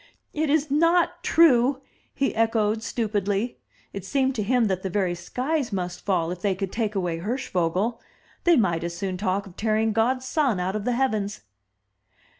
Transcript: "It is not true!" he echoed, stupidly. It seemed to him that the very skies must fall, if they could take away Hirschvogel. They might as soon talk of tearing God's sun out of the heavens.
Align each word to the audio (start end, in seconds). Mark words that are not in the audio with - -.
"It 0.33 0.49
is 0.49 0.71
not 0.71 1.23
true!" 1.23 1.81
he 2.15 2.33
echoed, 2.33 2.81
stupidly. 2.81 3.59
It 3.93 4.03
seemed 4.03 4.33
to 4.33 4.41
him 4.41 4.65
that 4.65 4.81
the 4.81 4.89
very 4.89 5.13
skies 5.13 5.71
must 5.71 6.03
fall, 6.03 6.31
if 6.31 6.41
they 6.41 6.55
could 6.55 6.71
take 6.71 6.95
away 6.95 7.19
Hirschvogel. 7.19 8.01
They 8.43 8.55
might 8.55 8.83
as 8.83 8.97
soon 8.97 9.15
talk 9.15 9.45
of 9.45 9.55
tearing 9.55 9.93
God's 9.93 10.25
sun 10.25 10.59
out 10.59 10.75
of 10.75 10.85
the 10.85 10.93
heavens. 10.93 11.41